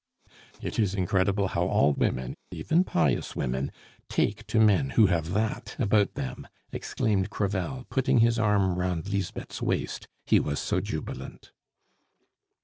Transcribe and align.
"It 0.63 0.79
is 0.79 0.95
incredible 0.95 1.49
how 1.49 1.67
all 1.67 1.93
women, 1.93 2.33
even 2.49 2.83
pious 2.83 3.35
women, 3.35 3.71
take 4.09 4.47
to 4.47 4.59
men 4.59 4.89
who 4.97 5.05
have 5.05 5.29
that 5.33 5.75
about 5.77 6.15
them!" 6.15 6.47
exclaimed 6.71 7.29
Crevel, 7.29 7.85
putting 7.87 8.17
his 8.17 8.39
arm 8.39 8.79
round 8.79 9.07
Lisbeth's 9.09 9.61
waist, 9.61 10.07
he 10.25 10.39
was 10.39 10.59
so 10.59 10.79
jubilant. 10.81 11.51